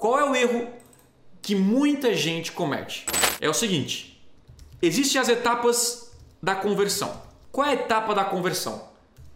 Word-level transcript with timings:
Qual 0.00 0.18
é 0.18 0.24
o 0.24 0.34
erro 0.34 0.66
que 1.42 1.54
muita 1.54 2.14
gente 2.14 2.52
comete? 2.52 3.04
É 3.38 3.50
o 3.50 3.52
seguinte: 3.52 4.18
existem 4.80 5.20
as 5.20 5.28
etapas 5.28 6.10
da 6.42 6.54
conversão. 6.54 7.20
Qual 7.52 7.66
é 7.66 7.72
a 7.72 7.74
etapa 7.74 8.14
da 8.14 8.24
conversão? 8.24 8.88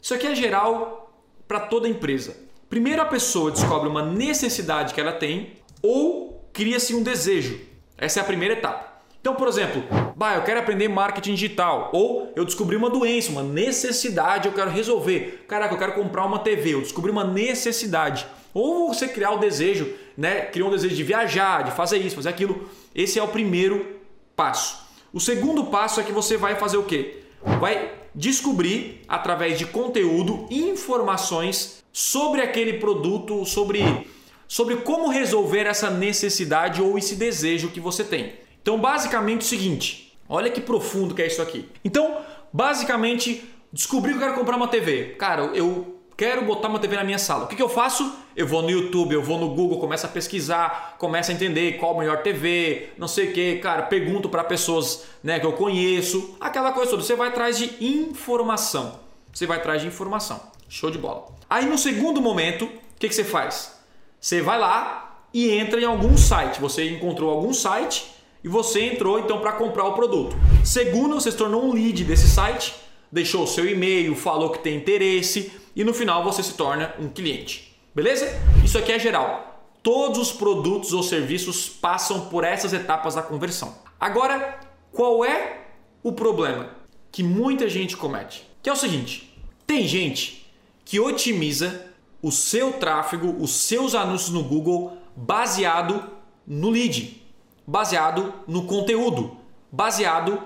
Isso 0.00 0.14
aqui 0.14 0.26
é 0.26 0.34
geral 0.34 1.12
para 1.46 1.60
toda 1.60 1.86
empresa. 1.86 2.34
Primeiro 2.70 3.02
a 3.02 3.04
pessoa 3.04 3.50
descobre 3.50 3.86
uma 3.86 4.02
necessidade 4.02 4.94
que 4.94 5.00
ela 5.00 5.12
tem 5.12 5.58
ou 5.82 6.48
cria-se 6.54 6.94
um 6.94 7.02
desejo. 7.02 7.60
Essa 7.98 8.20
é 8.20 8.22
a 8.22 8.26
primeira 8.26 8.54
etapa. 8.54 8.95
Então, 9.26 9.34
por 9.34 9.48
exemplo, 9.48 9.82
bah, 10.14 10.36
eu 10.36 10.42
quero 10.42 10.60
aprender 10.60 10.86
marketing 10.86 11.34
digital, 11.34 11.90
ou 11.92 12.32
eu 12.36 12.44
descobri 12.44 12.76
uma 12.76 12.88
doença, 12.88 13.32
uma 13.32 13.42
necessidade, 13.42 14.46
eu 14.46 14.54
quero 14.54 14.70
resolver. 14.70 15.44
Caraca, 15.48 15.74
eu 15.74 15.78
quero 15.80 15.94
comprar 15.94 16.24
uma 16.24 16.38
TV, 16.38 16.74
eu 16.74 16.80
descobri 16.80 17.10
uma 17.10 17.24
necessidade. 17.24 18.24
Ou 18.54 18.94
você 18.94 19.08
criar 19.08 19.32
o 19.32 19.38
desejo, 19.38 19.92
né? 20.16 20.42
Criar 20.42 20.66
um 20.66 20.70
desejo 20.70 20.94
de 20.94 21.02
viajar, 21.02 21.64
de 21.64 21.72
fazer 21.72 21.98
isso, 21.98 22.14
fazer 22.14 22.28
aquilo. 22.28 22.70
Esse 22.94 23.18
é 23.18 23.22
o 23.22 23.26
primeiro 23.26 23.96
passo. 24.36 24.86
O 25.12 25.18
segundo 25.18 25.64
passo 25.64 25.98
é 25.98 26.04
que 26.04 26.12
você 26.12 26.36
vai 26.36 26.54
fazer 26.54 26.76
o 26.76 26.84
quê? 26.84 27.24
Vai 27.58 27.94
descobrir 28.14 29.02
através 29.08 29.58
de 29.58 29.66
conteúdo 29.66 30.46
informações 30.48 31.82
sobre 31.92 32.42
aquele 32.42 32.74
produto, 32.74 33.44
sobre 33.44 34.06
sobre 34.46 34.76
como 34.76 35.08
resolver 35.08 35.66
essa 35.66 35.90
necessidade 35.90 36.80
ou 36.80 36.96
esse 36.96 37.16
desejo 37.16 37.70
que 37.70 37.80
você 37.80 38.04
tem. 38.04 38.45
Então, 38.66 38.80
basicamente 38.80 39.42
o 39.42 39.44
seguinte, 39.44 40.18
olha 40.28 40.50
que 40.50 40.60
profundo 40.60 41.14
que 41.14 41.22
é 41.22 41.28
isso 41.28 41.40
aqui. 41.40 41.68
Então, 41.84 42.16
basicamente, 42.52 43.48
descobri 43.72 44.10
que 44.10 44.16
eu 44.16 44.20
quero 44.20 44.34
comprar 44.34 44.56
uma 44.56 44.66
TV. 44.66 45.14
Cara, 45.16 45.42
eu 45.54 46.00
quero 46.16 46.44
botar 46.44 46.66
uma 46.66 46.80
TV 46.80 46.96
na 46.96 47.04
minha 47.04 47.16
sala. 47.16 47.44
O 47.44 47.46
que, 47.46 47.54
que 47.54 47.62
eu 47.62 47.68
faço? 47.68 48.12
Eu 48.34 48.44
vou 48.44 48.62
no 48.62 48.68
YouTube, 48.68 49.12
eu 49.12 49.22
vou 49.22 49.38
no 49.38 49.50
Google, 49.50 49.78
começo 49.78 50.04
a 50.04 50.08
pesquisar, 50.08 50.96
começo 50.98 51.30
a 51.30 51.34
entender 51.34 51.78
qual 51.78 51.94
a 51.94 51.98
melhor 52.00 52.24
TV, 52.24 52.88
não 52.98 53.06
sei 53.06 53.30
o 53.30 53.32
que, 53.32 53.58
cara, 53.58 53.84
pergunto 53.84 54.28
para 54.28 54.42
pessoas 54.42 55.04
né, 55.22 55.38
que 55.38 55.46
eu 55.46 55.52
conheço, 55.52 56.36
aquela 56.40 56.72
coisa 56.72 56.90
toda. 56.90 57.04
Você 57.04 57.14
vai 57.14 57.28
atrás 57.28 57.56
de 57.56 57.72
informação. 57.80 58.98
Você 59.32 59.46
vai 59.46 59.58
atrás 59.58 59.80
de 59.80 59.86
informação. 59.86 60.40
Show 60.68 60.90
de 60.90 60.98
bola. 60.98 61.28
Aí 61.48 61.66
no 61.66 61.78
segundo 61.78 62.20
momento, 62.20 62.64
o 62.64 62.70
que, 62.98 63.08
que 63.08 63.14
você 63.14 63.22
faz? 63.22 63.78
Você 64.20 64.42
vai 64.42 64.58
lá 64.58 65.20
e 65.32 65.52
entra 65.52 65.80
em 65.80 65.84
algum 65.84 66.16
site. 66.16 66.60
Você 66.60 66.90
encontrou 66.90 67.30
algum 67.30 67.54
site 67.54 68.15
e 68.42 68.48
você 68.48 68.84
entrou 68.84 69.18
então 69.18 69.40
para 69.40 69.52
comprar 69.52 69.84
o 69.84 69.94
produto. 69.94 70.36
Segundo, 70.64 71.14
você 71.14 71.30
se 71.30 71.36
tornou 71.36 71.64
um 71.64 71.72
lead 71.72 72.04
desse 72.04 72.28
site, 72.28 72.74
deixou 73.10 73.44
o 73.44 73.46
seu 73.46 73.68
e-mail, 73.68 74.14
falou 74.14 74.50
que 74.50 74.58
tem 74.58 74.76
interesse 74.76 75.52
e 75.74 75.84
no 75.84 75.94
final 75.94 76.24
você 76.24 76.42
se 76.42 76.54
torna 76.54 76.94
um 76.98 77.08
cliente. 77.08 77.76
Beleza? 77.94 78.26
Isso 78.64 78.78
aqui 78.78 78.92
é 78.92 78.98
geral. 78.98 79.62
Todos 79.82 80.18
os 80.18 80.32
produtos 80.32 80.92
ou 80.92 81.02
serviços 81.02 81.68
passam 81.68 82.28
por 82.28 82.44
essas 82.44 82.72
etapas 82.72 83.14
da 83.14 83.22
conversão. 83.22 83.74
Agora, 83.98 84.60
qual 84.92 85.24
é 85.24 85.60
o 86.02 86.12
problema 86.12 86.70
que 87.12 87.22
muita 87.22 87.68
gente 87.68 87.96
comete? 87.96 88.46
Que 88.62 88.68
é 88.68 88.72
o 88.72 88.76
seguinte: 88.76 89.34
tem 89.66 89.86
gente 89.86 90.46
que 90.84 91.00
otimiza 91.00 91.86
o 92.22 92.32
seu 92.32 92.72
tráfego, 92.74 93.36
os 93.40 93.52
seus 93.52 93.94
anúncios 93.94 94.30
no 94.30 94.42
Google 94.42 94.96
baseado 95.14 96.04
no 96.46 96.70
lead, 96.70 97.22
baseado 97.66 98.32
no 98.46 98.66
conteúdo, 98.66 99.36
baseado 99.70 100.40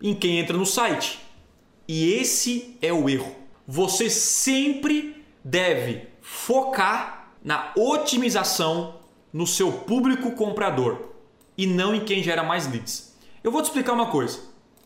em 0.00 0.14
quem 0.14 0.38
entra 0.38 0.56
no 0.56 0.66
site. 0.66 1.20
E 1.86 2.14
esse 2.14 2.76
é 2.80 2.92
o 2.92 3.08
erro. 3.08 3.34
Você 3.66 4.08
sempre 4.08 5.24
deve 5.44 6.08
focar 6.20 7.32
na 7.44 7.72
otimização 7.76 8.96
no 9.32 9.46
seu 9.46 9.72
público 9.72 10.32
comprador 10.32 11.10
e 11.56 11.66
não 11.66 11.94
em 11.94 12.04
quem 12.04 12.22
gera 12.22 12.42
mais 12.42 12.70
leads. 12.70 13.16
Eu 13.42 13.50
vou 13.50 13.62
te 13.62 13.66
explicar 13.66 13.92
uma 13.92 14.06
coisa 14.06 14.40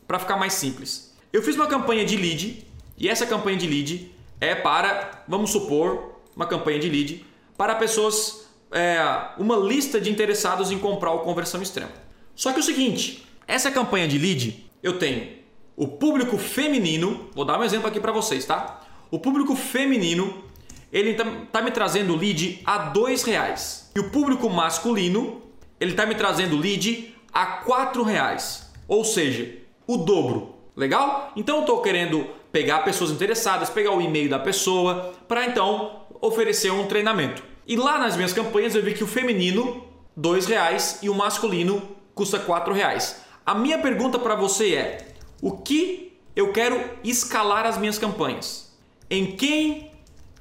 para 0.07 0.19
ficar 0.19 0.37
mais 0.37 0.53
simples. 0.53 1.15
Eu 1.31 1.43
fiz 1.43 1.55
uma 1.55 1.67
campanha 1.67 2.05
de 2.05 2.15
lead 2.15 2.65
e 2.97 3.07
essa 3.07 3.25
campanha 3.25 3.57
de 3.57 3.67
lead 3.67 4.11
é 4.39 4.55
para, 4.55 5.23
vamos 5.27 5.51
supor, 5.51 6.21
uma 6.35 6.45
campanha 6.45 6.79
de 6.79 6.89
lead 6.89 7.25
para 7.57 7.75
pessoas, 7.75 8.46
é, 8.71 8.99
uma 9.37 9.55
lista 9.55 9.99
de 9.99 10.09
interessados 10.09 10.71
em 10.71 10.77
comprar 10.77 11.11
o 11.11 11.19
conversão 11.19 11.61
extrema. 11.61 11.91
Só 12.35 12.51
que 12.51 12.57
é 12.57 12.59
o 12.59 12.63
seguinte, 12.63 13.27
essa 13.47 13.71
campanha 13.71 14.07
de 14.07 14.17
lead 14.17 14.69
eu 14.83 14.99
tenho 14.99 15.37
o 15.75 15.87
público 15.87 16.37
feminino, 16.37 17.29
vou 17.35 17.45
dar 17.45 17.59
um 17.59 17.63
exemplo 17.63 17.87
aqui 17.87 17.99
para 17.99 18.11
vocês, 18.11 18.45
tá? 18.45 18.81
O 19.11 19.19
público 19.19 19.55
feminino 19.55 20.43
ele 20.91 21.13
tá, 21.13 21.25
tá 21.51 21.61
me 21.61 21.71
trazendo 21.71 22.15
lead 22.15 22.61
a 22.65 22.77
dois 22.77 23.23
reais 23.23 23.91
e 23.95 23.99
o 23.99 24.09
público 24.09 24.49
masculino 24.49 25.41
ele 25.79 25.93
tá 25.93 26.05
me 26.05 26.15
trazendo 26.15 26.57
lead 26.57 27.13
a 27.31 27.45
quatro 27.45 28.03
reais, 28.03 28.71
ou 28.87 29.05
seja, 29.05 29.55
o 29.85 29.97
dobro. 29.97 30.55
Legal? 30.75 31.31
Então 31.35 31.57
eu 31.57 31.61
estou 31.61 31.81
querendo 31.81 32.27
pegar 32.51 32.79
pessoas 32.79 33.11
interessadas, 33.11 33.69
pegar 33.69 33.91
o 33.91 34.01
e-mail 34.01 34.29
da 34.29 34.39
pessoa 34.39 35.13
para 35.27 35.45
então 35.45 36.01
oferecer 36.21 36.71
um 36.71 36.85
treinamento. 36.85 37.43
E 37.67 37.75
lá 37.75 37.97
nas 37.99 38.15
minhas 38.15 38.31
campanhas 38.31 38.73
eu 38.75 38.81
vi 38.81 38.93
que 38.93 39.03
o 39.03 39.07
feminino 39.07 39.85
dois 40.15 40.45
reais 40.45 40.99
e 41.01 41.09
o 41.09 41.13
masculino 41.13 41.81
custa 42.15 42.39
quatro 42.39 42.73
reais. 42.73 43.21
A 43.45 43.53
minha 43.53 43.77
pergunta 43.77 44.17
para 44.17 44.35
você 44.35 44.73
é: 44.73 45.07
o 45.41 45.51
que 45.51 46.17
eu 46.33 46.53
quero 46.53 46.81
escalar 47.03 47.65
as 47.65 47.77
minhas 47.77 47.99
campanhas? 47.99 48.73
Em 49.09 49.35
quem 49.35 49.91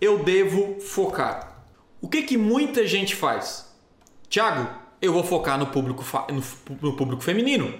eu 0.00 0.20
devo 0.22 0.80
focar? 0.80 1.64
O 2.00 2.08
que 2.08 2.22
que 2.22 2.36
muita 2.36 2.86
gente 2.86 3.16
faz? 3.16 3.74
Tiago, 4.28 4.68
eu 5.02 5.12
vou 5.12 5.24
focar 5.24 5.58
no 5.58 5.66
público, 5.66 6.04
no 6.80 6.96
público 6.96 7.22
feminino. 7.22 7.74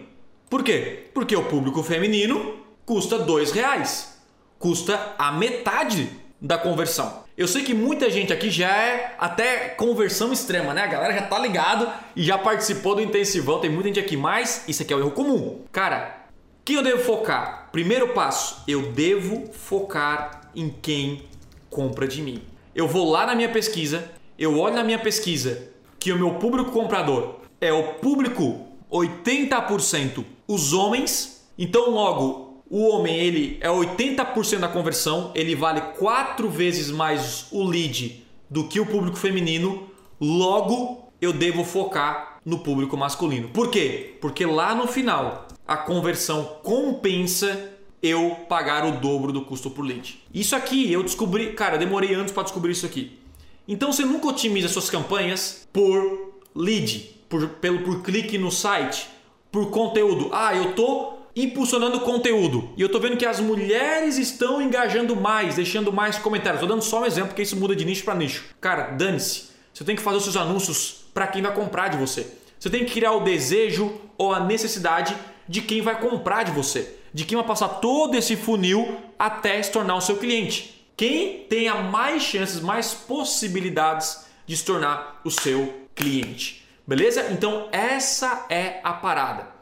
Por 0.51 0.65
quê? 0.65 1.09
Porque 1.15 1.37
o 1.37 1.45
público 1.45 1.85
feminino 1.85 2.57
custa 2.85 3.17
dois 3.19 3.53
reais, 3.53 4.21
custa 4.59 5.15
a 5.17 5.31
metade 5.31 6.11
da 6.41 6.59
conversão. 6.59 7.26
Eu 7.37 7.47
sei 7.47 7.63
que 7.63 7.75
muita 7.75 8.09
gente 8.09 8.33
aqui 8.33 8.51
já 8.51 8.75
é 8.75 9.15
até 9.19 9.69
conversão 9.69 10.33
extrema, 10.33 10.73
né? 10.73 10.85
A 10.85 10.87
galera 10.87 11.13
já 11.13 11.23
tá 11.23 11.39
ligado 11.39 11.87
e 12.15 12.23
já 12.23 12.39
participou 12.39 12.95
do 12.95 13.03
intensivão. 13.03 13.61
Tem 13.61 13.69
muita 13.69 13.89
gente 13.89 14.01
aqui, 14.01 14.17
mas 14.17 14.65
isso 14.67 14.83
aqui 14.83 14.93
é 14.93 14.97
o 14.97 15.01
erro 15.01 15.11
comum. 15.11 15.61
Cara, 15.71 16.29
quem 16.65 16.77
eu 16.77 16.83
devo 16.83 17.05
focar? 17.05 17.69
Primeiro 17.71 18.15
passo, 18.15 18.63
eu 18.67 18.91
devo 18.91 19.53
focar 19.53 20.51
em 20.55 20.71
quem 20.71 21.25
compra 21.69 22.09
de 22.09 22.23
mim. 22.23 22.43
Eu 22.75 22.89
vou 22.89 23.11
lá 23.11 23.27
na 23.27 23.35
minha 23.35 23.51
pesquisa, 23.51 24.11
eu 24.39 24.59
olho 24.59 24.75
na 24.75 24.83
minha 24.83 24.99
pesquisa 24.99 25.69
que 26.01 26.11
o 26.13 26.17
meu 26.17 26.35
público 26.35 26.71
comprador 26.71 27.41
é 27.61 27.71
o 27.71 27.95
público 27.95 28.67
80% 28.91 30.25
os 30.49 30.73
homens, 30.73 31.47
então 31.59 31.91
logo 31.91 32.46
o 32.69 32.89
homem 32.89 33.17
ele 33.17 33.59
é 33.61 33.69
80% 33.69 34.59
da 34.59 34.69
conversão, 34.69 35.31
ele 35.35 35.55
vale 35.55 35.81
quatro 35.99 36.49
vezes 36.49 36.91
mais 36.91 37.47
o 37.53 37.65
lead 37.65 38.25
do 38.51 38.67
que 38.67 38.81
o 38.81 38.87
público 38.87 39.17
feminino. 39.17 39.89
Logo, 40.21 41.13
eu 41.21 41.33
devo 41.33 41.65
focar 41.65 42.39
no 42.45 42.59
público 42.59 42.97
masculino. 42.97 43.49
Por 43.49 43.71
quê? 43.71 44.17
Porque 44.21 44.45
lá 44.45 44.75
no 44.75 44.87
final 44.87 45.47
a 45.67 45.77
conversão 45.77 46.59
compensa 46.63 47.73
eu 48.03 48.37
pagar 48.49 48.85
o 48.85 49.01
dobro 49.01 49.33
do 49.33 49.43
custo 49.43 49.71
por 49.71 49.85
lead. 49.85 50.23
Isso 50.33 50.55
aqui 50.55 50.93
eu 50.93 51.03
descobri, 51.03 51.53
cara, 51.53 51.77
demorei 51.77 52.15
anos 52.15 52.33
para 52.33 52.45
descobrir 52.45 52.73
isso 52.73 52.87
aqui. 52.87 53.19
Então 53.67 53.93
você 53.93 54.05
nunca 54.05 54.29
otimiza 54.29 54.69
suas 54.69 54.89
campanhas 54.89 55.67
por 55.73 56.35
lead, 56.55 57.17
por, 57.29 57.49
pelo, 57.49 57.81
por 57.81 58.03
clique 58.03 58.39
no 58.39 58.51
site, 58.51 59.09
por 59.51 59.71
conteúdo. 59.71 60.31
Ah, 60.33 60.55
eu 60.55 60.73
tô 60.75 61.16
impulsionando 61.37 62.01
conteúdo. 62.01 62.71
E 62.79 62.81
eu 62.81 62.89
tô 62.89 62.99
vendo 62.99 63.19
que 63.19 63.27
as 63.27 63.39
mulheres 63.39 64.17
estão 64.17 64.63
engajando 64.63 65.15
mais, 65.15 65.55
deixando 65.55 65.93
mais 65.93 66.19
comentários. 66.19 66.61
Tô 66.61 66.67
dando 66.67 66.83
só 66.83 67.03
um 67.03 67.07
exemplo, 67.07 67.29
porque 67.29 67.43
isso 67.43 67.57
muda 67.57 67.77
de 67.77 67.85
nicho 67.85 68.05
para 68.05 68.15
nicho. 68.15 68.47
Cara, 68.59 68.89
dane-se. 68.93 69.51
Você 69.73 69.85
tem 69.85 69.95
que 69.95 70.01
fazer 70.01 70.17
os 70.17 70.23
seus 70.23 70.37
anúncios 70.37 71.05
para 71.13 71.27
quem 71.27 71.43
vai 71.43 71.55
comprar 71.55 71.89
de 71.89 71.99
você. 71.99 72.27
Você 72.59 72.71
tem 72.71 72.87
que 72.87 72.93
criar 72.95 73.13
o 73.13 73.21
desejo 73.21 74.01
ou 74.17 74.33
a 74.33 74.41
necessidade 74.41 75.15
de 75.47 75.61
quem 75.61 75.83
vai 75.83 76.01
comprar 76.01 76.43
de 76.43 76.53
você, 76.53 76.97
de 77.13 77.25
quem 77.27 77.37
vai 77.37 77.47
passar 77.47 77.69
todo 77.69 78.17
esse 78.17 78.35
funil 78.35 78.97
até 79.19 79.63
se 79.63 79.71
tornar 79.71 79.97
o 79.97 80.01
seu 80.01 80.17
cliente. 80.17 80.87
Quem 80.97 81.45
tenha 81.49 81.75
mais 81.75 82.23
chances, 82.23 82.61
mais 82.61 82.95
possibilidades 82.95 84.25
de 84.47 84.57
se 84.57 84.65
tornar 84.65 85.21
o 85.23 85.31
seu 85.31 85.87
cliente. 85.95 86.67
Beleza? 86.87 87.29
Então 87.31 87.69
essa 87.71 88.47
é 88.49 88.81
a 88.83 88.95
parada. 88.95 89.56